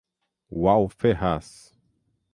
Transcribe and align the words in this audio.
Wall 0.49 0.89
Ferraz 0.89 1.77